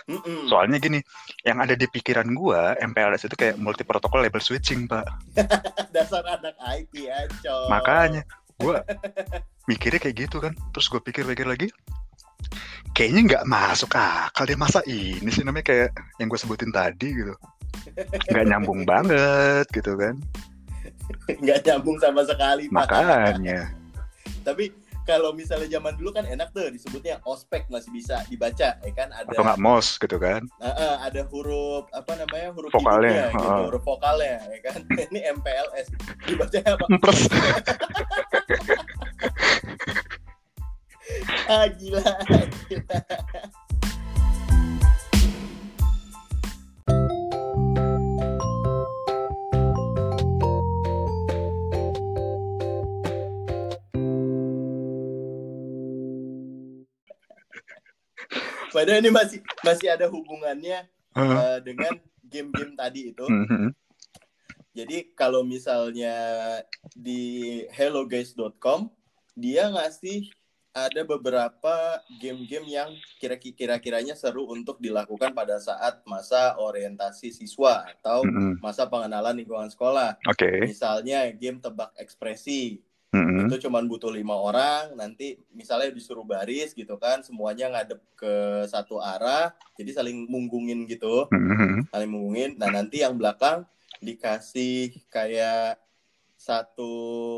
[0.06, 0.46] Mm-mm.
[0.46, 1.02] Soalnya gini,
[1.42, 2.62] yang ada di pikiran gue
[2.94, 5.10] MPLS itu kayak multi protokol label switching pak.
[5.96, 7.56] Dasar anak IT aja.
[7.74, 8.22] Makanya
[8.62, 8.78] gue
[9.66, 10.54] mikirnya kayak gitu kan.
[10.76, 11.68] Terus gue pikir-pikir lagi,
[12.94, 15.90] kayaknya nggak masuk akal deh masa ini sih namanya kayak
[16.22, 17.34] yang gue sebutin tadi gitu.
[18.32, 20.16] Nggak nyambung banget gitu kan.
[21.28, 22.68] nggak nyambung sama sekali.
[22.72, 23.72] Makanya.
[24.44, 24.72] Tapi
[25.04, 29.28] kalau misalnya zaman dulu kan enak tuh disebutnya ospek masih bisa dibaca, ya kan ada
[29.36, 30.48] Atau nggak MOS gitu kan.
[30.64, 33.64] Eh, eh, ada huruf apa namanya huruf Vokalnya, hidupnya gitu, heeh.
[33.68, 34.80] huruf vokalnya ya kan.
[35.12, 35.88] Ini MPLS
[36.28, 36.86] dibacanya apa?
[36.90, 37.22] Empres.
[41.44, 42.00] Ah gila.
[42.72, 42.98] gila.
[58.74, 61.94] Padahal ini masih masih ada hubungannya eh, dengan
[62.26, 63.26] game-game tadi itu.
[63.30, 63.70] Mhm.
[64.74, 66.18] Jadi kalau misalnya
[66.98, 68.90] di helloguys.com
[69.38, 70.34] dia ngasih
[70.74, 72.90] ada beberapa game-game yang
[73.22, 78.26] kira-kira-kiranya seru untuk dilakukan pada saat masa orientasi siswa atau
[78.58, 80.18] masa pengenalan lingkungan sekolah.
[80.26, 80.66] Oke.
[80.66, 82.82] Misalnya game tebak ekspresi.
[83.14, 83.46] Mhm.
[83.46, 88.98] Itu cuman butuh lima orang, nanti misalnya disuruh baris gitu kan, semuanya ngadep ke satu
[88.98, 91.94] arah, jadi saling munggungin gitu Mhm.
[91.94, 92.52] saling menghubungin.
[92.58, 93.70] Nah nanti yang belakang
[94.02, 95.78] dikasih kayak
[96.34, 96.92] satu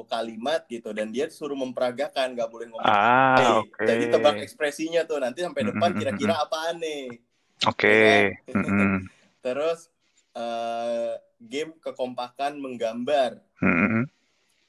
[0.10, 2.88] kalimat gitu dan dia suruh memperagakan nggak boleh ngomong.
[2.90, 3.86] Ah, "Hey." oke.
[3.86, 7.22] Jadi tebak ekspresinya tuh nanti sampai depan Mm-mm, kira-kira apaan nih.
[7.68, 8.34] Oke.
[8.50, 8.56] Mhm.
[9.46, 9.92] Terus
[10.36, 14.10] eh, game kekompakan menggambar Mhm.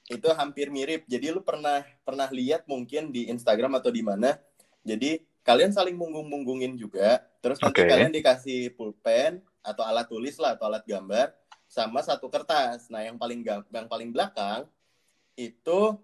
[0.07, 1.03] Itu hampir mirip.
[1.11, 4.39] Jadi lu pernah pernah lihat mungkin di Instagram atau di mana.
[4.87, 7.23] Jadi kalian saling munggung-munggungin juga.
[7.43, 7.91] Terus nanti Oke.
[7.91, 11.35] kalian dikasih pulpen atau alat tulis lah atau alat gambar
[11.67, 12.87] sama satu kertas.
[12.91, 14.67] Nah, yang paling yang paling belakang
[15.35, 15.99] itu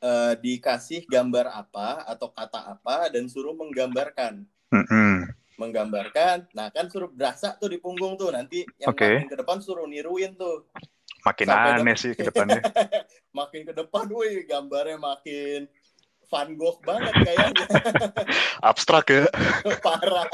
[0.00, 4.46] eh, dikasih gambar apa atau kata apa dan suruh menggambarkan.
[4.70, 5.34] Mhm.
[5.58, 6.48] Menggambarkan.
[6.56, 8.32] Nah, kan suruh berasa tuh di punggung tuh.
[8.32, 10.66] Nanti yang makin ke depan suruh niruin tuh.
[11.20, 12.60] Makin Sampai aneh sih ke depannya.
[13.38, 15.68] makin ke depan, wih gambarnya makin
[16.30, 17.66] Van Gogh banget kayaknya
[18.70, 19.26] Abstrak ya.
[19.84, 20.26] parah.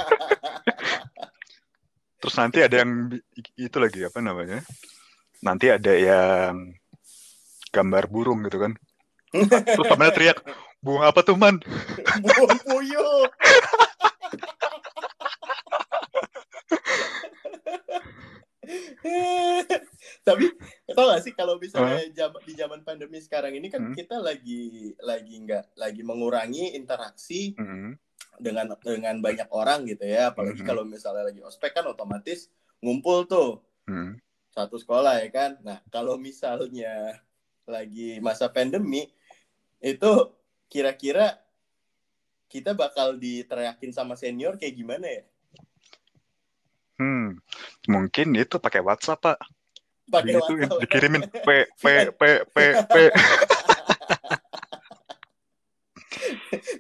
[2.21, 3.11] Terus nanti ada yang
[3.57, 4.61] itu lagi apa namanya?
[5.41, 6.77] Nanti ada yang
[7.73, 8.73] gambar burung gitu kan.
[9.33, 10.39] Terus temennya teriak,
[10.81, 11.61] burung apa tuh man?
[12.25, 13.29] Buang puyuh.
[20.27, 20.51] Tapi
[20.91, 23.95] tau gak sih kalau misalnya jam- di zaman pandemi sekarang ini kan Hmm.
[23.95, 27.95] kita lagi lagi nggak lagi mengurangi interaksi Mm-mm.
[28.37, 30.67] dengan dengan banyak orang gitu ya apalagi Mhm.
[30.67, 32.51] kalau misalnya lagi ospek kan otomatis
[32.83, 34.19] ngumpul tuh Mm.
[34.51, 37.23] satu sekolah ya kan nah kalau misalnya
[37.65, 39.07] lagi masa pandemi
[39.79, 40.13] itu
[40.67, 41.39] kira-kira
[42.47, 45.25] kita bakal diteriakin sama senior kayak gimana ya
[46.97, 47.37] Hmm.
[47.87, 49.39] Mungkin itu pakai WhatsApp, Pak.
[50.07, 52.23] Pakai WhatsApp dikirimin P P P
[52.55, 52.95] P P.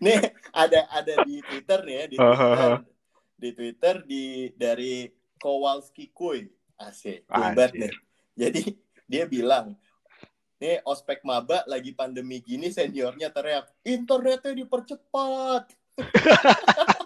[0.04, 0.18] nih
[0.52, 2.78] ada ada di Twitter nih ya di Ah, ah, Twitter ah.
[3.36, 4.94] di Twitter di dari
[5.36, 7.56] Kowalski Kuy asik kuy Anjir.
[7.56, 7.92] banget nih
[8.36, 8.62] jadi
[9.06, 9.74] dia bilang
[10.56, 15.64] nih ospek maba lagi pandemi gini seniornya teriak internetnya dipercepat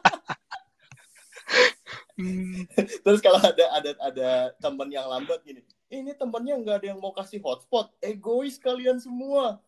[2.20, 2.68] Hmm.
[3.00, 4.30] terus kalau ada ada ada
[4.61, 9.59] temen yang lambat gini ini temennya nggak ada yang mau kasih hotspot egois kalian semua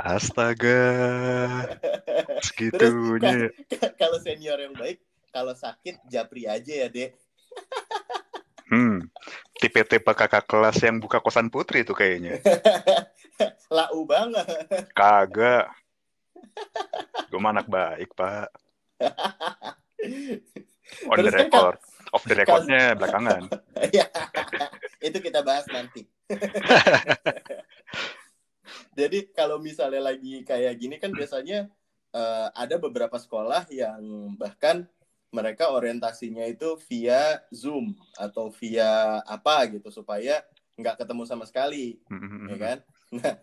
[0.00, 0.80] Astaga.
[2.46, 3.52] Segitunya.
[4.00, 5.02] kalau senior yang baik
[5.34, 7.18] kalau sakit japri aja ya dek
[8.70, 9.02] Hmm.
[9.58, 12.38] Tipe-tipe kakak kelas yang buka kosan putri tuh kayaknya.
[13.74, 14.46] lau banget
[14.94, 15.74] Kagak.
[17.26, 18.46] Gue anak baik, Pak.
[21.10, 21.82] On the kan record.
[22.14, 23.50] Off the recordnya belakangan.
[25.00, 26.04] Itu kita bahas nanti.
[28.94, 31.66] Jadi kalau misalnya lagi kayak gini kan biasanya
[32.12, 34.86] eh, ada beberapa sekolah yang bahkan
[35.30, 40.42] mereka orientasinya itu via Zoom atau via apa gitu supaya
[40.74, 42.50] nggak ketemu sama sekali, Hmm.
[42.50, 42.78] ya kan?
[43.10, 43.34] Nah,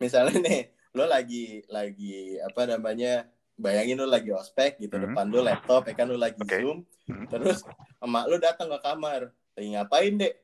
[0.00, 5.12] misalnya nih lo lagi lagi apa namanya bayangin lo lagi ospek gitu Mhm.
[5.12, 6.56] depan lo laptop ya kan lo lagi Oke.
[6.58, 7.28] zoom Mhm.
[7.30, 7.62] terus
[8.00, 10.34] emak lo datang ke kamar lagi ngapain dek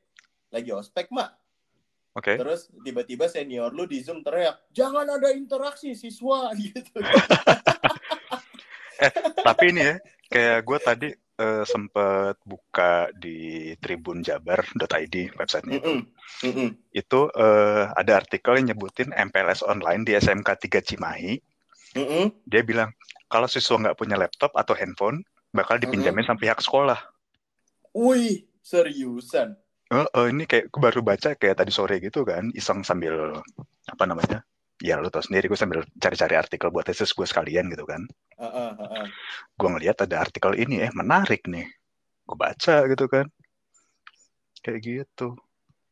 [0.53, 1.35] lagi ospek mak
[2.17, 2.33] Oke.
[2.33, 6.97] terus tiba-tiba senior lu di zoom teriak jangan ada interaksi siswa gitu
[9.45, 9.95] Tapi ini ya,
[10.27, 15.85] kayak gue tadi eh, sempet buka di tribunjabar.id websitenya itu.
[15.85, 16.01] Mm-mm.
[16.49, 16.69] Mm-mm.
[16.91, 21.37] Itu eh, ada artikel yang nyebutin MPLS online di SMK 3 Cimahi.
[22.45, 22.93] Dia bilang,
[23.25, 26.99] kalau siswa nggak punya laptop atau handphone, bakal dipinjamin sama pihak sekolah.
[27.97, 29.57] wih seriusan
[29.87, 33.39] Eh, eh, ini kayak gue baru baca kayak tadi sore gitu kan, iseng sambil
[33.87, 34.43] apa namanya?
[34.83, 38.03] Ya lu tau sendiri gue sambil cari-cari artikel buat tesis gue sekalian gitu kan.
[38.37, 39.05] Heeh, heeh.
[39.55, 41.65] Gue ngeliat ada artikel ini, eh menarik nih.
[42.27, 43.25] Gue baca gitu kan.
[44.61, 45.27] Kayak gitu.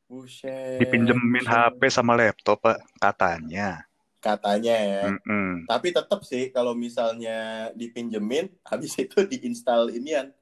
[0.06, 1.50] Buset, Dipinjemin buset.
[1.50, 3.82] HP sama laptop, Pak, katanya.
[4.26, 5.70] katanya ya Mm-mm.
[5.70, 10.34] tapi tetap sih kalau misalnya dipinjemin habis itu diinstal inian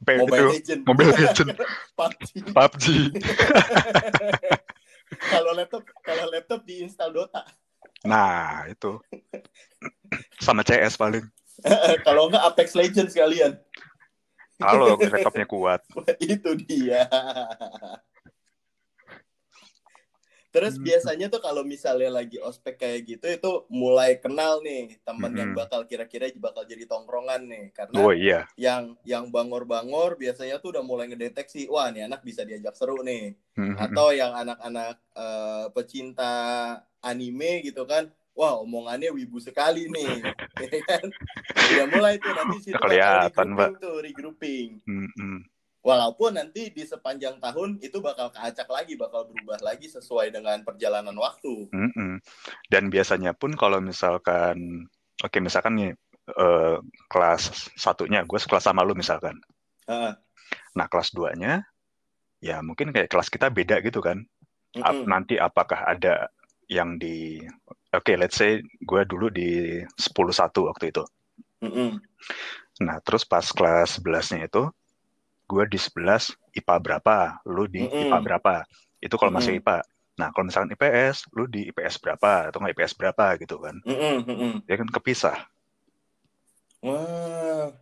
[0.00, 1.48] P Mobile itu, Legend Mobile Legend,
[1.98, 2.22] PUBG
[2.56, 2.84] PUBG.
[5.32, 7.44] kalau laptop kalau laptop diinstal Dota
[8.04, 8.96] Nah, itu.
[10.40, 11.24] Sama CS paling.
[12.06, 13.60] kalau enggak Apex Legends kalian
[14.56, 15.80] Kalau laptopnya kuat.
[16.20, 17.04] itu dia.
[20.50, 20.82] Terus Hmm.
[20.82, 25.62] biasanya tuh kalau misalnya lagi ospek kayak gitu itu mulai kenal nih teman yang Hmm.
[25.62, 28.50] bakal kira-kira bakal jadi tongkrongan nih karena Oh iya.
[28.58, 33.38] yang yang bangor-bangor biasanya tuh udah mulai ngedeteksi wah nih anak bisa diajak seru nih
[33.54, 33.78] Mm-mm.
[33.78, 36.32] atau yang anak-anak eh, pecinta
[36.98, 40.18] anime gitu kan wah omongannya wibu sekali nih
[40.66, 41.04] ya kan
[41.70, 45.46] udah mulai tuh nanti situ Kelihatan, regrouping tuh regrouping Mm-mm.
[45.80, 51.16] Walaupun nanti di sepanjang tahun itu bakal keacak lagi, bakal berubah lagi sesuai dengan perjalanan
[51.16, 51.72] waktu.
[51.72, 52.20] Mm-mm.
[52.68, 54.84] Dan biasanya pun kalau misalkan,
[55.24, 55.90] oke misalkan nih
[56.36, 56.76] eh,
[57.08, 59.40] kelas satunya, gue sekelas sama lu misalkan.
[59.88, 60.12] Heeh.
[60.76, 61.64] Nah kelas duanya,
[62.44, 64.20] ya mungkin kayak kelas kita beda gitu kan.
[64.84, 65.08] Ap- Mm-mm.
[65.08, 66.28] nanti apakah ada
[66.68, 67.40] yang di,
[67.90, 71.02] oke let's say gue dulu di 10-1 waktu itu.
[71.64, 72.04] Mm-mm.
[72.84, 74.68] Nah terus pas kelas 11-nya itu,
[75.50, 77.16] gue di 11 IPA berapa,
[77.50, 78.06] lu di Mm-mm.
[78.06, 78.54] IPA berapa.
[79.02, 79.66] Itu kalau masih Mm-mm.
[79.66, 79.76] IPA.
[80.22, 83.76] Nah kalau misalkan IPS, lu di IPS berapa, atau nggak IPS berapa gitu kan.
[83.82, 84.16] Mm-mm.
[84.30, 84.52] Mm-mm.
[84.70, 85.38] Ya kan kepisah.
[86.86, 87.74] Wah.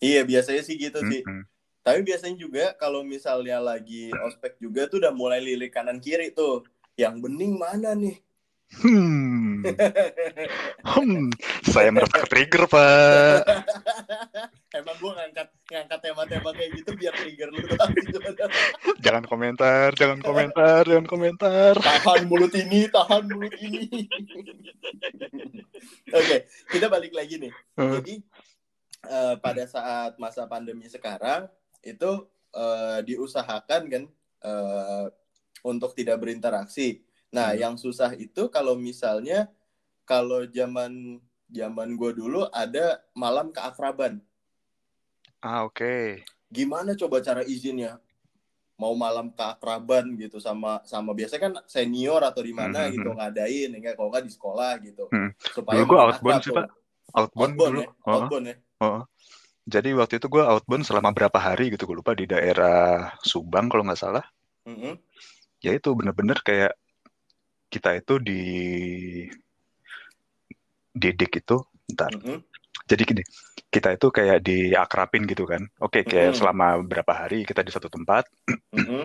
[0.00, 1.22] Iya, biasanya sih gitu sih.
[1.26, 1.44] Mm-mm.
[1.84, 6.64] Tapi biasanya juga kalau misalnya lagi ospek juga tuh udah mulai lirik kanan kiri tuh.
[6.98, 8.18] Yang bening mana nih?
[8.68, 9.64] Hmm.
[10.84, 11.32] Hmm.
[11.64, 13.40] Saya merasa trigger, Pak.
[14.78, 17.64] Emang gue ngangkat ngangkat tema-tema kayak gitu biar trigger lu.
[19.00, 21.72] Jangan komentar, jangan komentar, jangan komentar.
[21.80, 24.04] tahan mulut ini, tahan mulut ini.
[26.12, 26.36] Oke,
[26.68, 27.52] kita balik lagi nih.
[27.80, 27.98] Hmm.
[27.98, 28.14] Jadi
[29.08, 31.48] eh, pada saat masa pandemi sekarang
[31.80, 34.04] itu eh, diusahakan kan
[34.44, 35.06] eh,
[35.64, 37.07] untuk tidak berinteraksi.
[37.28, 37.60] Nah, Hmm.
[37.60, 39.52] yang susah itu kalau misalnya
[40.02, 44.20] kalau zaman zaman gue dulu ada malam keakraban.
[45.38, 46.24] Ah, oke.
[46.48, 48.00] Gimana coba cara izinnya?
[48.78, 52.92] Mau malam keakraban gitu sama sama biasanya kan senior atau di mana Mhm.
[52.94, 55.04] gitu ngadain, enggak kalau nggak di sekolah gitu.
[55.10, 55.30] Hmm.
[55.52, 56.54] Supaya gue outbound sih.
[56.54, 56.66] Pak.
[57.08, 57.80] Outbound, Outbound dulu.
[57.82, 58.56] ya, Oh, outbound ya.
[58.80, 59.00] oh.
[59.68, 63.84] Jadi waktu itu gue outbound selama berapa hari gitu, gue lupa di daerah Subang kalau
[63.84, 64.24] nggak salah.
[64.64, 64.96] Mhm.
[65.60, 66.72] Ya itu bener-bener kayak
[67.68, 68.42] kita itu di
[70.92, 71.56] didik itu,
[71.94, 72.10] ntar.
[72.16, 72.42] Mhm.
[72.88, 73.22] Jadi gini,
[73.68, 75.60] kita itu kayak diakrapin gitu kan.
[75.84, 76.38] Oke, kayak Mhm.
[76.40, 78.24] selama berapa hari kita di satu tempat,
[78.72, 79.04] Mhm.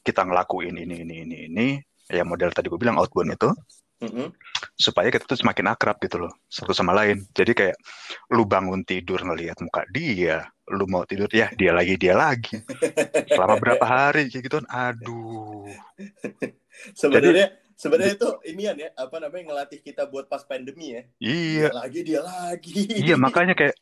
[0.00, 1.68] kita ngelakuin ini, ini, ini, ini.
[2.08, 3.50] Ya model tadi gue bilang outbound itu.
[4.04, 4.32] Mhm.
[4.74, 7.76] supaya kita tuh semakin akrab gitu loh satu sama lain jadi kayak
[8.34, 12.58] lu bangun tidur ngelihat muka dia lu mau tidur ya dia lagi dia lagi
[13.30, 15.70] selama berapa hari kayak gitu aduh
[16.96, 21.02] Sebenarnya sebenarnya itu inian ya, apa namanya ngelatih kita buat pas pandemi ya.
[21.18, 22.80] iya Dia lagi dia lagi.
[22.94, 23.74] iya makanya kayak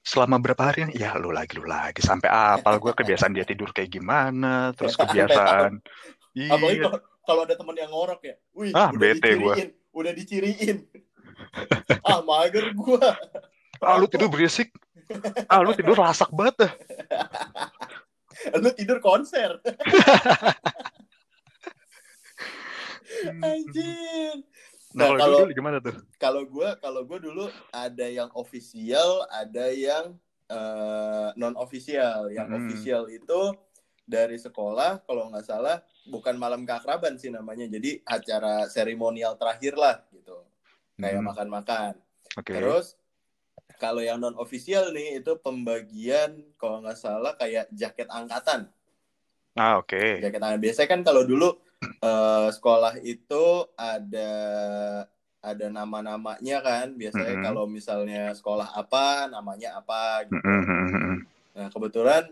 [0.00, 3.92] selama berapa hari ya lu lagi lu lagi sampai apal gue kebiasaan dia tidur kayak
[3.92, 5.84] gimana terus kebiasaan
[6.38, 8.34] Apalagi iya kalau, kalau ada teman yang ngorok ya.
[8.54, 9.52] Wih, Ah, udah bete gua.
[9.52, 10.76] diciriin, udah diciriin.
[12.08, 13.10] ah, mager gua.
[13.78, 14.70] ah lu tidur berisik
[15.46, 16.56] ah lu tidur rasak banget.
[18.54, 19.58] Lu tidur konser.
[23.42, 24.34] Anjir.
[24.94, 29.70] nah, Nah, kalau dulu gimana tuh Kalau gua kalau gua dulu ada yang official, ada
[29.70, 30.18] yang
[31.38, 32.32] non official.
[32.32, 32.58] Yang Hmm.
[32.58, 33.40] official itu
[34.08, 37.68] dari sekolah kalau nggak salah bukan malam keakraban sih namanya.
[37.68, 40.42] Jadi acara seremonial terakhir lah gitu.
[40.98, 41.92] Kayak Hmm, makan-makan.
[42.34, 42.98] oke Terus
[43.78, 48.66] kalau yang non official nih itu pembagian kalau nggak salah kayak jaket angkatan.
[49.54, 50.62] ah oke Jaket angkatan.
[50.64, 51.54] Biasanya kan kalau dulu
[51.98, 54.32] eh, sekolah itu ada
[55.38, 56.86] ada nama-namanya kan.
[56.94, 57.44] Biasanya Mhm.
[57.44, 60.42] kalau misalnya sekolah apa namanya apa gitu.
[60.42, 61.18] Mm, mm, mm, mm.
[61.54, 62.24] Nah kebetulan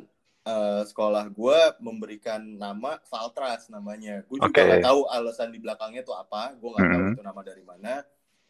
[0.46, 4.22] eh, sekolah gue memberikan nama Valtras namanya.
[4.26, 6.54] Gue juga nggak tahu alasan di belakangnya tuh apa.
[6.54, 7.12] Gue nggak tahu Mhm.
[7.12, 7.94] itu nama dari mana.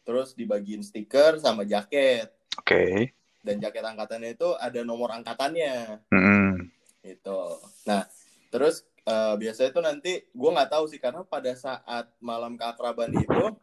[0.05, 2.29] Terus dibagiin stiker sama jaket.
[2.57, 6.53] oke Dan jaket angkatannya itu ada nomor angkatannya Mm, mm.
[7.01, 7.41] gitu.
[7.89, 8.05] Nah
[8.49, 13.55] terus eh, biasanya itu nanti gue nggak tahu sih karena pada saat malam keakraban itu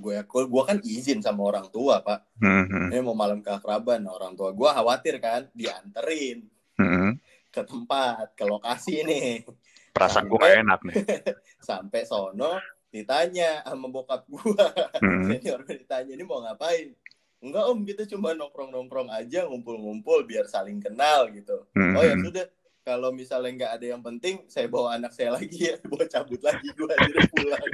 [0.00, 2.24] gue gue kan izin sama orang tua pak.
[2.40, 6.48] Mm, mm, ini mau malam keakraban Nah, orang tua gue khawatir kan dianterin
[6.80, 7.10] mm, mm.
[7.52, 9.44] ke tempat ke lokasi nih.
[9.92, 10.96] Perasaan gue enak nih.
[11.68, 12.56] sampai sono
[12.90, 14.66] ditanya sama bokap gue
[15.04, 16.96] Mm, senior ditanya ini mau ngapain?
[17.40, 21.68] Enggak om kita cuma nongkrong nongkrong aja ngumpul-ngumpul biar saling kenal gitu.
[21.76, 22.46] Mm, oh ya sudah
[22.80, 25.76] kalau misalnya nggak ada yang penting saya bawa anak saya lagi ya.
[25.90, 27.64] Bawa cabut lagi gue jadi pulang.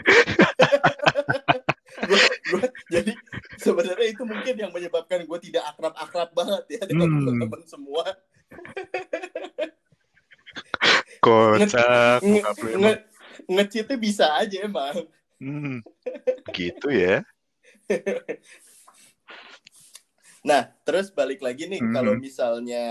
[1.96, 3.12] Gua- gua- jadi
[3.56, 7.24] sebenarnya itu mungkin yang menyebabkan gue tidak akrab-akrab banget ya dengan Hmm.
[7.24, 8.04] teman-teman semua.
[11.18, 12.44] Kocak Nge-
[12.76, 13.02] nge-
[13.48, 15.08] ngecitnya bisa aja emang.
[15.40, 15.80] Hmm,
[16.56, 17.24] gitu ya.
[20.44, 21.92] Nah terus balik lagi nih Mhm.
[21.96, 22.84] kalau misalnya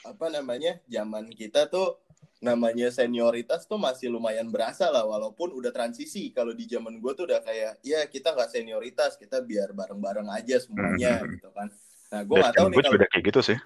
[0.00, 2.00] apa namanya zaman kita tuh
[2.40, 7.28] namanya senioritas tuh masih lumayan berasa lah walaupun udah transisi kalau di zaman gue tuh
[7.28, 11.36] udah kayak ya kita nggak senioritas kita biar bareng-bareng aja semuanya Mhm.
[11.36, 11.68] gitu kan
[12.08, 13.58] nah gue nggak tahu nih kalau udah kayak gitu sih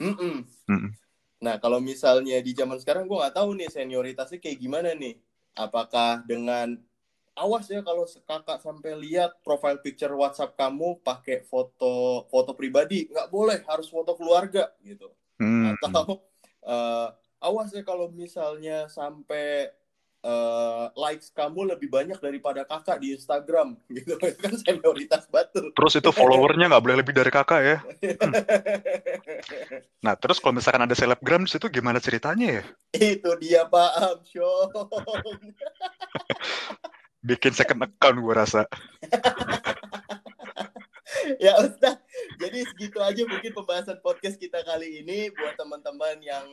[0.00, 0.36] Mm-mm.
[0.48, 0.90] Mm-mm.
[1.44, 5.20] nah kalau misalnya di zaman sekarang gue nggak tahu nih senioritasnya kayak gimana nih
[5.52, 6.80] apakah dengan
[7.36, 13.28] awas ya kalau kakak sampai lihat profile picture WhatsApp kamu pakai foto foto pribadi nggak
[13.28, 16.22] boleh harus foto keluarga gitu Hmm, atau
[16.62, 17.08] eh,
[17.42, 19.74] awas ya kalau misalnya sampai
[20.22, 23.74] eh, likes kamu lebih banyak daripada kakak di Instagram.
[23.90, 25.74] Gitu itu kan senioritas batu.
[25.74, 27.78] Terus itu followernya nggak boleh lebih dari kakak ya?
[30.02, 32.64] Nah terus kalau misalkan ada selebgram di situ gimana ceritanya ya?
[32.94, 34.70] Itu dia Pak Amsyong
[37.22, 38.66] bikin second account gue rasa
[41.44, 41.98] ya Ustaz.
[42.40, 45.30] Jadi segitu aja mungkin pembahasan podcast kita kali ini.
[45.32, 46.46] Buat teman-teman yang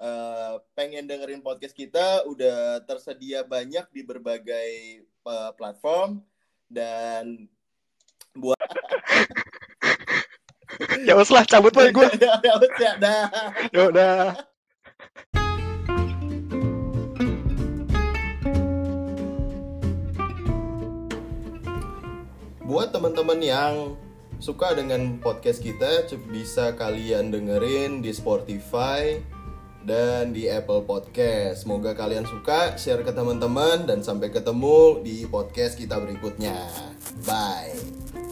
[0.00, 4.70] eh, pengen dengerin podcast kita udah tersedia banyak di berbagai
[5.06, 6.22] eh, platform.
[6.68, 7.48] Dan
[11.06, 12.02] ya wes lah cabut lah gue
[12.42, 13.22] ya udah dah.
[13.70, 14.34] ya udah
[22.64, 23.92] Buat teman-teman yang
[24.40, 29.20] suka dengan podcast kita, bisa kalian dengerin di Spotify,
[29.84, 31.68] dan di Apple Podcast.
[31.68, 36.56] Semoga kalian suka, share ke teman-teman dan sampai ketemu di podcast kita berikutnya.
[37.28, 38.23] Bye.